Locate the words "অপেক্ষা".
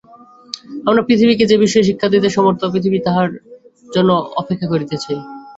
4.41-4.67